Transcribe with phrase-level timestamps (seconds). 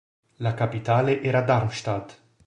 [0.37, 2.19] La capitale era a Darmstadt.